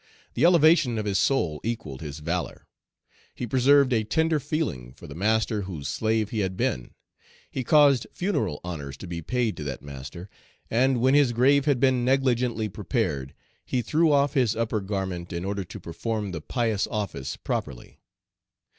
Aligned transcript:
The 0.33 0.45
elevation 0.45 0.97
of 0.97 1.05
his 1.05 1.19
soul 1.19 1.61
equalled 1.63 2.01
his 2.01 2.21
valor. 2.21 2.65
He 3.35 3.45
preserved 3.45 3.93
a 3.93 4.03
tender 4.03 4.39
feeling 4.39 4.93
for 4.93 5.05
the 5.05 5.13
master 5.13 5.61
whose 5.61 5.87
slave 5.87 6.31
he 6.31 6.39
had 6.39 6.57
been; 6.57 6.95
he 7.51 7.63
caused 7.63 8.07
funeral 8.11 8.59
honors 8.63 8.97
to 8.97 9.05
be 9.05 9.21
paid 9.21 9.55
to 9.57 9.63
that 9.65 9.83
master, 9.83 10.27
and 10.71 10.99
when 11.01 11.13
his 11.13 11.33
grave 11.33 11.65
had 11.65 11.79
been 11.79 12.03
negligently 12.03 12.67
prepared, 12.67 13.35
he 13.63 13.83
threw 13.83 14.11
off 14.11 14.33
his 14.33 14.55
upper 14.55 14.81
garment 14.81 15.31
in 15.31 15.45
order 15.45 15.63
to 15.65 15.79
perform 15.79 16.31
the 16.31 16.41
pious 16.41 16.87
office 16.87 17.35
properly. 17.37 17.99